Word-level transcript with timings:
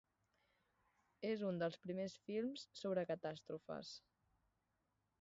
És 1.33 1.43
un 1.51 1.61
dels 1.65 1.77
primers 1.85 2.17
films 2.31 2.65
sobre 2.83 3.07
catàstrofes. 3.15 3.97